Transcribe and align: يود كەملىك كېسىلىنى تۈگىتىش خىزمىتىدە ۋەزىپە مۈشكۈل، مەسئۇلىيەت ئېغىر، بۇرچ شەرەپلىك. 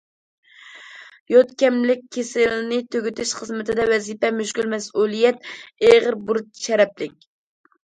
يود 1.33 1.51
كەملىك 1.63 2.01
كېسىلىنى 2.17 2.79
تۈگىتىش 2.95 3.35
خىزمىتىدە 3.41 3.87
ۋەزىپە 3.93 4.33
مۈشكۈل، 4.41 4.73
مەسئۇلىيەت 4.75 5.47
ئېغىر، 5.91 6.21
بۇرچ 6.33 6.67
شەرەپلىك. 6.67 7.33